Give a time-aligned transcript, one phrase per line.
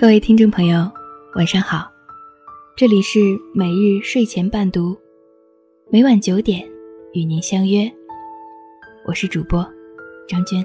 [0.00, 0.88] 各位听众朋友，
[1.34, 1.90] 晚上好，
[2.76, 3.18] 这里是
[3.52, 4.96] 每日睡前伴读，
[5.90, 6.64] 每晚九点
[7.14, 7.92] 与您相约，
[9.04, 9.68] 我是主播
[10.28, 10.64] 张娟。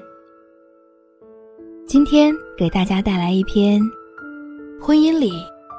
[1.88, 3.82] 今天给大家带来一篇：
[4.80, 5.32] 婚姻里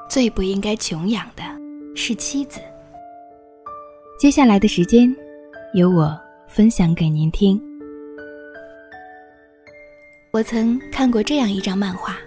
[0.09, 1.41] 最不应该穷养的
[1.95, 2.59] 是妻子。
[4.19, 5.15] 接下来的时间，
[5.73, 6.13] 由我
[6.45, 7.57] 分享给您听。
[10.33, 12.17] 我曾看过这样一张漫画。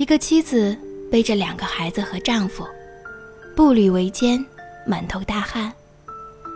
[0.00, 0.74] 一个妻子
[1.10, 2.66] 背着两个孩子和丈夫，
[3.54, 4.42] 步履维艰，
[4.86, 5.70] 满头大汗，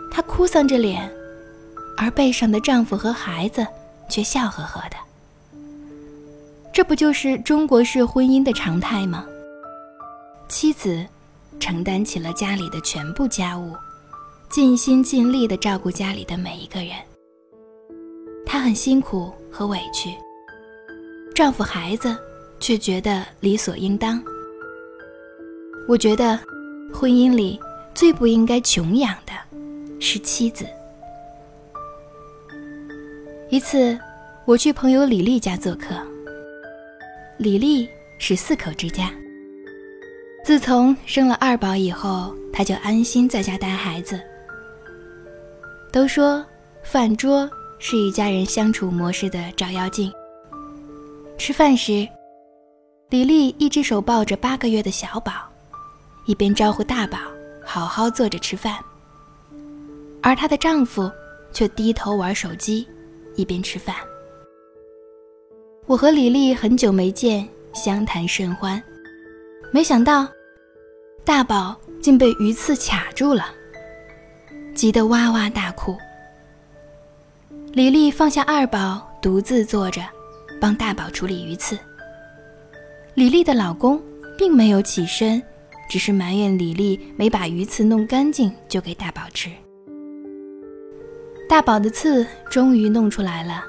[0.09, 1.07] 她哭丧着脸，
[1.95, 3.63] 而背上的丈夫和孩子
[4.09, 4.97] 却笑呵呵的。
[6.73, 9.23] 这不就是中国式婚姻的常态吗？
[10.49, 11.05] 妻子
[11.59, 13.75] 承担起了家里的全部家务，
[14.49, 16.95] 尽心尽力地照顾家里的每一个人。
[18.43, 20.09] 她很辛苦和委屈，
[21.35, 22.17] 丈夫、孩子。
[22.65, 24.19] 却觉得理所应当。
[25.87, 26.39] 我觉得，
[26.91, 27.59] 婚姻里
[27.93, 29.33] 最不应该穷养的，
[29.99, 30.65] 是妻子。
[33.51, 33.95] 一次，
[34.45, 35.95] 我去朋友李丽家做客。
[37.37, 39.13] 李丽是四口之家。
[40.43, 44.19] 自从生了二宝以后，她就安心在家带孩子。
[45.91, 46.43] 都说
[46.81, 50.11] 饭桌是一家人相处模式的照妖镜。
[51.37, 52.09] 吃饭时。
[53.09, 55.31] 李丽一只手抱着八个月的小宝，
[56.25, 57.19] 一边招呼大宝
[57.63, 58.77] 好好坐着吃饭，
[60.23, 61.09] 而她的丈夫
[61.53, 62.87] 却低头玩手机，
[63.35, 63.95] 一边吃饭。
[65.85, 68.81] 我和李丽很久没见，相谈甚欢，
[69.71, 70.27] 没想到
[71.23, 73.45] 大宝竟被鱼刺卡住了，
[74.73, 75.95] 急得哇哇大哭。
[77.71, 80.01] 李丽放下二宝，独自坐着，
[80.59, 81.77] 帮大宝处理鱼刺。
[83.15, 84.01] 李丽的老公
[84.37, 85.41] 并没有起身，
[85.89, 89.49] 只是埋怨李丽没把鱼刺弄干净就给大宝吃。
[91.47, 93.63] 大宝的刺终于弄出来了。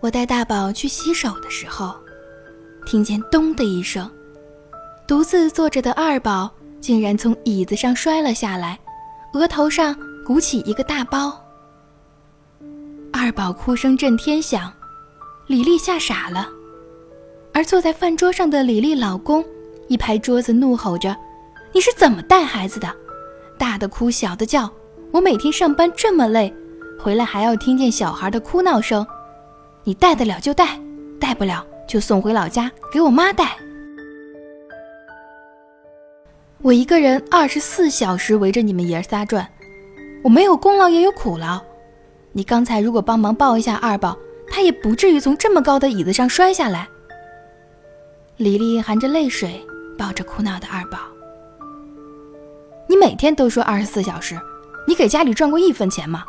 [0.00, 1.94] 我带大宝去洗手的时候，
[2.84, 4.10] 听见“咚”的一声，
[5.06, 8.76] 独自坐着的二宝竟然从椅子上摔了下来，
[9.34, 11.32] 额头上鼓起一个大包。
[13.12, 14.72] 二宝哭声震天响，
[15.46, 16.50] 李丽吓傻了。
[17.56, 19.42] 而坐在饭桌上的李丽老公
[19.88, 21.16] 一拍桌子，怒吼着
[21.72, 22.86] ：“你是怎么带孩子的？
[23.56, 24.70] 大的哭，小的叫。
[25.10, 26.54] 我每天上班这么累，
[27.00, 29.06] 回来还要听见小孩的哭闹声。
[29.84, 30.78] 你带得了就带，
[31.18, 33.56] 带不了就送回老家给我妈带。
[36.60, 39.48] 我一个人二十四小时围着你们爷仨转，
[40.22, 41.58] 我没有功劳也有苦劳。
[42.32, 44.14] 你刚才如果帮忙抱一下二宝，
[44.46, 46.86] 他也不至于从这么高的椅子上摔下来。”
[48.36, 49.64] 李丽含着泪水
[49.96, 50.98] 抱着哭闹的二宝。
[52.86, 54.38] 你每天都说二十四小时，
[54.86, 56.22] 你给家里赚过一分钱吗？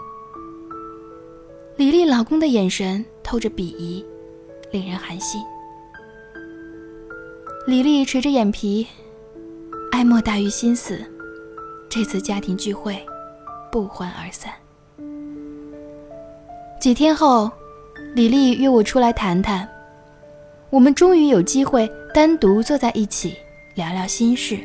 [1.76, 4.06] 李丽老公的眼神透着鄙夷，
[4.72, 5.42] 令人寒心。
[7.66, 8.88] 李丽垂着眼皮，
[9.92, 11.00] 哀莫大于心死。
[11.90, 13.06] 这次家庭聚会
[13.70, 14.54] 不欢而散。
[16.80, 17.52] 几天后，
[18.16, 19.68] 李丽约我出来谈谈。
[20.70, 23.36] 我们终于有机会单独坐在一起
[23.76, 24.60] 聊聊心事。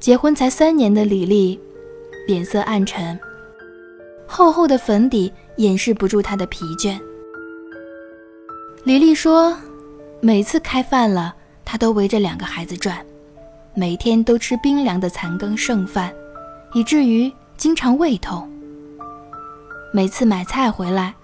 [0.00, 1.58] 结婚才三年的李丽，
[2.26, 3.18] 脸色暗沉，
[4.26, 6.98] 厚厚的粉底掩饰不住她的疲倦。
[8.84, 9.56] 李丽说
[10.20, 11.34] ：“每次开饭了，
[11.64, 12.98] 她都围着两个孩子转，
[13.74, 16.12] 每天都吃冰凉的残羹剩饭，
[16.74, 18.50] 以至于经常胃痛。
[19.92, 21.14] 每次买菜回来。”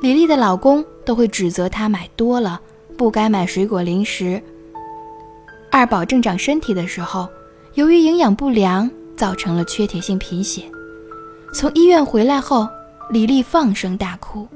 [0.00, 2.60] 李丽的老公都会指责他买多了，
[2.96, 4.42] 不该买水果零食。
[5.70, 7.28] 二宝正长身体的时候，
[7.74, 10.62] 由于营养不良，造成了缺铁性贫血。
[11.54, 12.68] 从医院回来后，
[13.10, 14.46] 李丽放声大哭。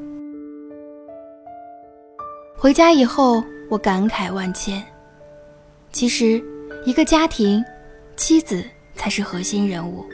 [2.54, 4.82] 回家以后，我感慨万千。
[5.92, 6.42] 其实，
[6.84, 7.64] 一个家庭，
[8.16, 8.64] 妻子
[8.94, 10.04] 才是核心人物。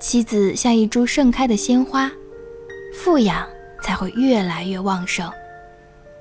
[0.00, 2.10] 妻子像一株盛开的鲜花，
[2.92, 3.46] 富养。
[3.82, 5.30] 才会越来越旺盛，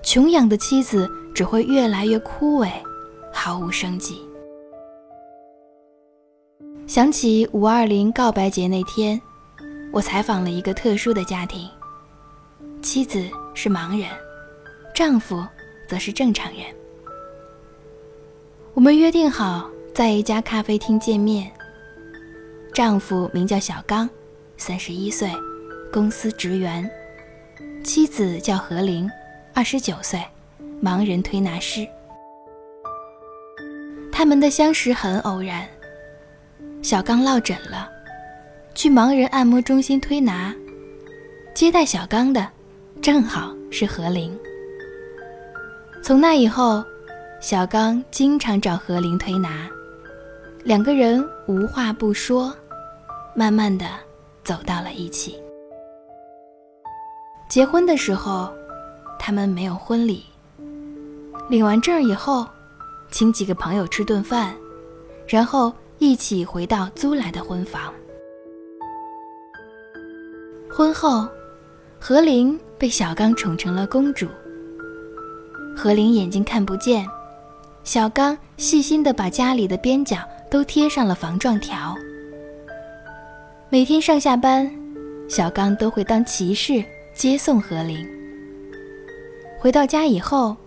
[0.03, 2.69] 穷养的妻子只会越来越枯萎，
[3.31, 4.21] 毫无生机。
[6.87, 9.21] 想起五二零告白节那天，
[9.93, 11.69] 我采访了一个特殊的家庭，
[12.81, 13.23] 妻子
[13.53, 14.09] 是盲人，
[14.93, 15.45] 丈夫
[15.87, 16.65] 则是正常人。
[18.73, 21.49] 我们约定好在一家咖啡厅见面。
[22.73, 24.09] 丈夫名叫小刚，
[24.57, 25.29] 三十一岁，
[25.91, 26.89] 公司职员。
[27.83, 29.09] 妻子叫何玲，
[29.55, 30.23] 二十九岁，
[30.83, 31.87] 盲人推拿师，
[34.11, 35.67] 他们的相识很偶然。
[36.83, 37.89] 小刚落枕了，
[38.75, 40.53] 去盲人按摩中心推拿，
[41.55, 42.47] 接待小刚的
[43.01, 44.37] 正好是何玲。
[46.03, 46.83] 从那以后，
[47.41, 49.67] 小刚经常找何玲推拿，
[50.63, 52.55] 两个人无话不说，
[53.35, 53.87] 慢慢的
[54.43, 55.35] 走到了一起。
[57.51, 58.49] 结婚的时候，
[59.19, 60.23] 他们没有婚礼。
[61.49, 62.47] 领完证以后，
[63.11, 64.55] 请几个朋友吃顿饭，
[65.27, 67.93] 然后一起回到租来的婚房。
[70.73, 71.27] 婚后，
[71.99, 74.29] 何玲被小刚宠成了公主。
[75.75, 77.05] 何玲眼睛看不见，
[77.83, 80.19] 小刚细心的把家里的边角
[80.49, 81.93] 都贴上了防撞条。
[83.69, 84.73] 每天上下班，
[85.27, 86.81] 小刚都会当骑士
[87.21, 88.03] 接送何玲。
[89.59, 90.57] 回到家以后。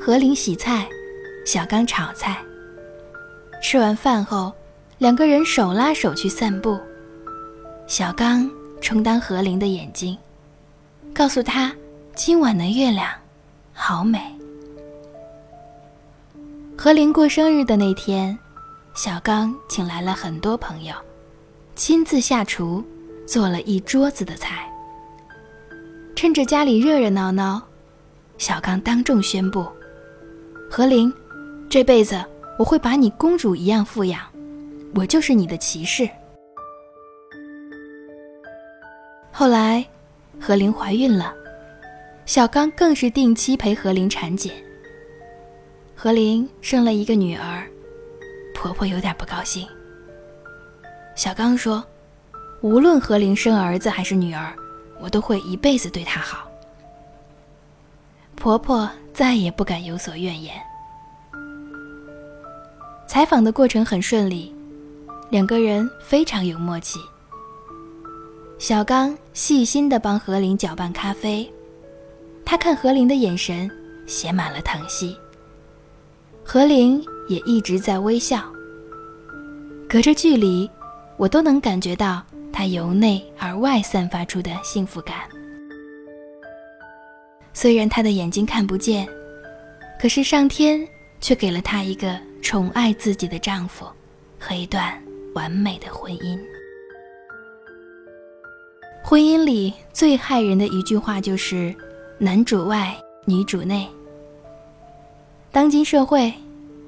[0.00, 0.86] 何玲洗菜，
[1.44, 2.38] 小刚炒菜。
[3.60, 4.52] 吃完饭后，
[4.98, 6.78] 两个人手拉手去散步。
[7.88, 8.48] 小刚
[8.80, 10.16] 充当何玲的眼睛，
[11.12, 11.74] 告诉她
[12.14, 13.10] 今晚的月亮
[13.72, 14.20] 好美。
[16.78, 18.38] 何玲过生日的那天，
[18.94, 20.94] 小刚请来了很多朋友，
[21.74, 22.84] 亲自下厨
[23.26, 24.72] 做了一桌子的菜。
[26.16, 27.62] 趁着家里热热闹闹，
[28.38, 29.70] 小刚当众宣布。
[30.70, 31.12] 何琳，
[31.68, 32.24] 这辈子
[32.58, 34.22] 我会把你公主一样富养，
[34.94, 36.08] 我就是你的骑士。
[39.30, 39.86] 后来，
[40.40, 41.34] 何琳怀孕了，
[42.24, 44.54] 小刚更是定期陪何琳产检。
[45.94, 47.62] 何琳生了一个女儿，
[48.54, 49.68] 婆婆有点不高兴。
[51.14, 51.84] 小刚说
[52.62, 54.54] ：“无论何琳生儿子还是女儿，
[55.00, 56.46] 我都会一辈子对她好。”
[58.36, 60.54] 婆婆再也不敢有所怨言。
[63.06, 64.54] 采访的过程很顺利，
[65.30, 66.98] 两个人非常有默契。
[68.58, 71.50] 小刚细心地帮何玲搅拌咖啡，
[72.44, 73.70] 他看何玲的眼神
[74.06, 75.16] 写满了疼惜。
[76.44, 78.42] 何玲也一直在微笑。
[79.88, 80.68] 隔着距离，
[81.16, 82.22] 我都能感觉到
[82.56, 85.28] 她由内而外散发出的幸福感。
[87.52, 89.06] 虽然她的眼睛看不见，
[90.00, 90.88] 可是上天
[91.20, 93.84] 却给了她一个宠爱自己的丈夫
[94.40, 94.98] 和一段
[95.34, 96.40] 完美的婚姻。
[99.04, 101.74] 婚姻里最害人的一句话就是
[102.16, 103.86] “男主外，女主内”。
[105.52, 106.32] 当今社会，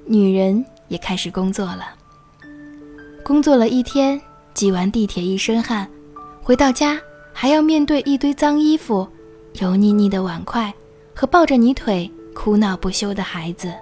[0.07, 1.95] 女人也开始工作了。
[3.23, 4.19] 工作了一天，
[4.59, 5.89] 挤完地铁一身汗，
[6.43, 7.01] 回到家
[7.33, 9.07] 还要面对一堆脏衣服。
[9.61, 10.75] 油腻腻的碗筷
[11.15, 13.73] 和抱着你腿哭闹不休的孩子。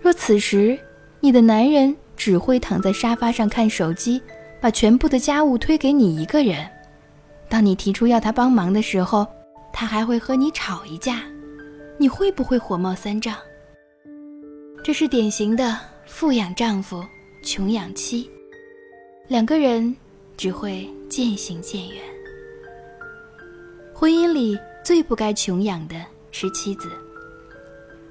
[0.00, 0.78] 若此时
[1.20, 4.22] 你的男人只会躺在沙发上看手机，
[4.58, 6.66] 把全部的家务推给你一个人，
[7.46, 9.26] 当你提出要他帮忙的时候，
[9.70, 11.20] 他还会和你吵一架，
[11.98, 13.36] 你会不会火冒三丈？
[14.82, 17.04] 这是典型的富养丈夫，
[17.44, 18.30] 穷养妻，
[19.30, 19.94] 两个人
[20.36, 22.02] 只会渐行渐远。
[23.94, 25.94] 婚姻里最不该穷养的
[26.32, 26.90] 是妻子。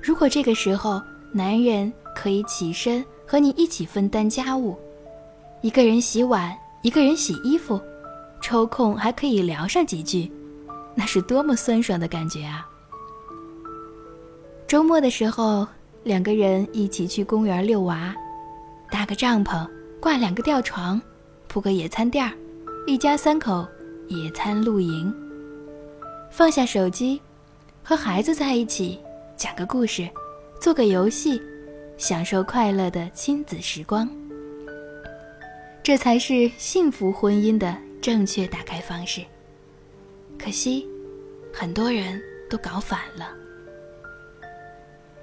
[0.02, 1.02] 如果这个时候
[1.34, 4.80] 男人可以起身和你一起分担家务，
[5.62, 7.78] 一个人洗碗，一个人洗衣服，
[8.42, 10.32] 抽空还可以聊上几句，
[10.96, 12.66] 那是多么酸爽的感觉啊！
[14.66, 15.68] 周末的时候，
[16.02, 18.16] 两个人一起去公园遛娃，
[18.90, 19.68] 搭个帐篷，
[20.00, 21.02] 挂两个吊床，
[21.50, 22.32] 铺个野餐垫儿，
[22.86, 23.68] 一家三口
[24.08, 25.12] 野餐露营。
[26.30, 27.20] 放下手机，
[27.84, 29.00] 和孩子在一起，
[29.36, 30.08] 讲个故事，
[30.62, 31.42] 做个游戏，
[31.98, 34.08] 享受快乐的亲子时光。
[35.82, 39.24] 这才是幸福婚姻的正确打开方式。
[40.38, 40.88] 可惜，
[41.52, 43.34] 很多人都搞反了。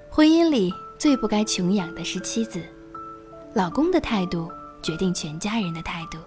[0.09, 2.61] 婚姻里最不该穷养的是妻子，
[3.53, 6.17] 老公的态度决定全家人的态度。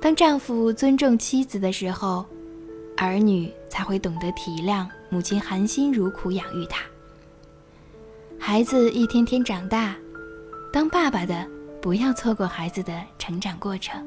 [0.00, 2.26] 当丈夫尊重妻子的时候。
[2.96, 6.82] 儿女才会懂得体谅母亲含辛茹苦养育他。
[8.38, 9.96] 孩子一天天长大，
[10.70, 11.48] 当爸爸的
[11.80, 14.06] 不要错过孩子的成长过程，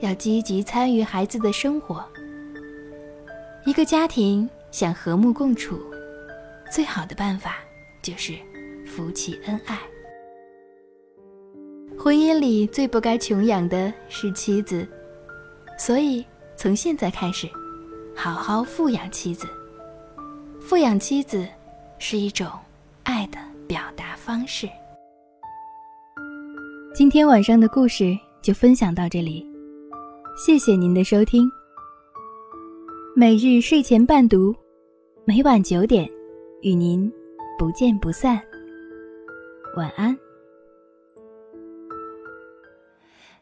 [0.00, 2.02] 要积极参与孩子的生活。
[3.66, 5.78] 一个家庭想和睦共处，
[6.72, 7.58] 最好的办法
[8.00, 8.32] 就是
[8.86, 9.78] 夫妻恩爱。
[12.04, 14.86] 婚姻里最不该穷养的是妻子，
[15.78, 16.22] 所以
[16.54, 17.48] 从现在开始。
[18.14, 19.46] 好好富养妻子，
[20.60, 21.48] 富养妻子
[21.98, 22.46] 是一种
[23.04, 24.14] 爱的表达。
[24.16, 24.68] 方式。
[26.94, 29.46] 今天晚上的故事就分享到这里，
[30.36, 31.50] 谢谢您的收听。
[33.16, 34.54] 每日睡前伴读，
[35.24, 36.06] 每晚九点，
[36.60, 37.10] 与您
[37.58, 38.38] 不见不散。
[39.78, 40.14] 晚安。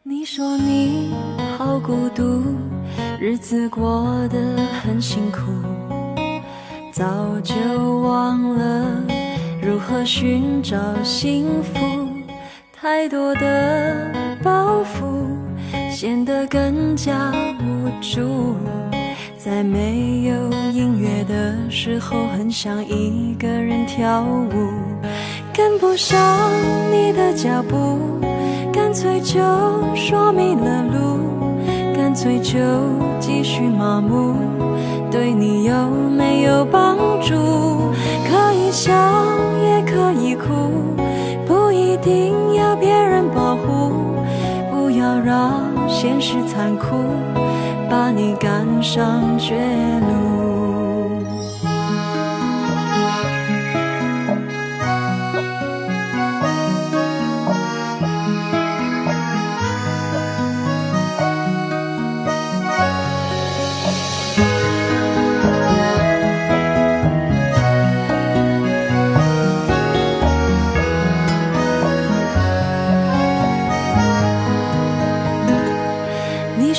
[0.05, 1.15] 你说你
[1.57, 2.43] 好孤独，
[3.21, 4.37] 日子过得
[4.83, 5.39] 很辛苦，
[6.91, 7.07] 早
[7.41, 7.55] 就
[8.01, 9.01] 忘了
[9.63, 11.79] 如何寻找幸福。
[12.73, 14.11] 太多的
[14.43, 15.37] 包袱
[15.89, 18.57] 显得更加无助，
[19.39, 20.35] 在没有
[20.73, 24.73] 音乐的时候，很想一个人跳舞，
[25.55, 26.19] 跟不上
[26.91, 28.19] 你的脚步，
[28.73, 29.41] 干脆就
[29.95, 31.21] 说迷了路，
[31.95, 32.59] 干脆就
[33.21, 34.35] 继续麻木，
[35.11, 35.75] 对你有
[36.17, 37.35] 没有帮助？
[38.29, 38.93] 可以笑
[39.63, 40.49] 也可以哭。
[41.47, 43.93] 不一定要别人保护，
[44.71, 46.97] 不要让现实残酷
[47.91, 50.62] 把你赶上绝路。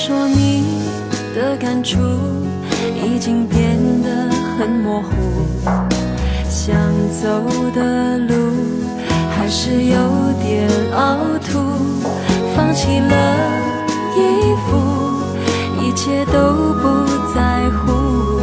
[0.06, 0.66] 说你
[1.34, 1.98] 的感触
[3.06, 4.30] 已经变得
[4.60, 5.10] 很模糊，
[6.50, 6.76] 想
[7.22, 7.30] 走
[7.74, 8.36] 的路
[9.32, 9.98] 还是有
[10.44, 11.58] 点凹凸，
[12.54, 13.16] 放弃了
[14.18, 14.20] 衣
[14.68, 14.76] 服，
[15.82, 16.84] 一切都不
[17.34, 18.42] 在乎，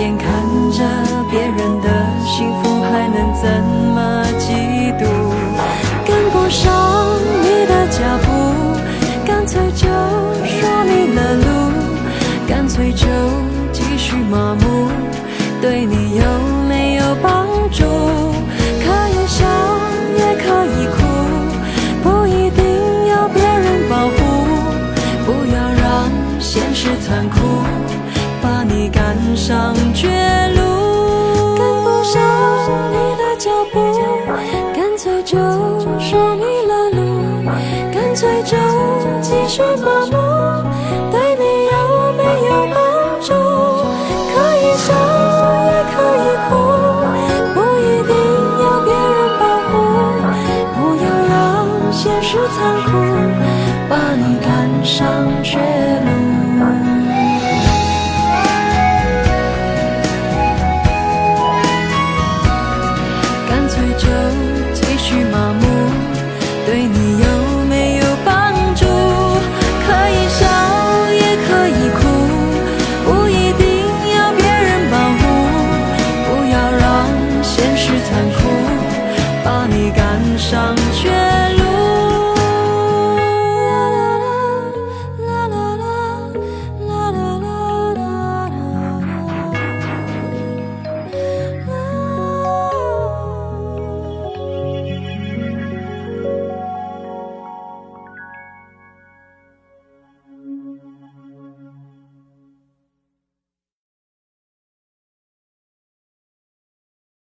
[0.00, 0.28] 眼看
[0.72, 0.82] 着
[1.30, 1.88] 别人的
[2.26, 3.91] 幸福，还能怎
[14.32, 14.88] 麻木，
[15.60, 16.24] 对你有
[16.66, 17.84] 没有帮助？
[18.80, 19.44] 可以笑
[20.16, 20.98] 也可以哭，
[22.02, 22.64] 不一定
[23.08, 24.16] 要别人保护。
[25.26, 26.10] 不要让
[26.40, 27.36] 现实残酷
[28.40, 30.08] 把你赶上绝
[30.56, 30.60] 路。
[31.58, 32.18] 跟不上
[32.90, 33.76] 你的脚步，
[34.74, 35.36] 干脆就
[36.00, 37.44] 说迷了路，
[37.92, 38.56] 干脆就
[39.20, 40.71] 继续麻木。